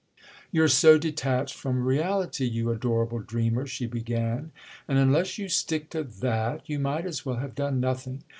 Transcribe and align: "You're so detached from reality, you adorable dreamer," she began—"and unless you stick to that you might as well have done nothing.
"You're 0.51 0.67
so 0.67 0.97
detached 0.97 1.53
from 1.53 1.83
reality, 1.83 2.43
you 2.45 2.71
adorable 2.71 3.19
dreamer," 3.19 3.67
she 3.67 3.85
began—"and 3.85 4.97
unless 4.97 5.37
you 5.37 5.47
stick 5.47 5.91
to 5.91 6.01
that 6.01 6.67
you 6.67 6.79
might 6.79 7.05
as 7.05 7.23
well 7.23 7.35
have 7.35 7.53
done 7.53 7.79
nothing. 7.79 8.23